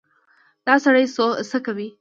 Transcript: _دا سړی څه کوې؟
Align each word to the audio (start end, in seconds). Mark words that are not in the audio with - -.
_دا 0.67 0.73
سړی 0.85 1.05
څه 1.49 1.57
کوې؟ 1.65 1.87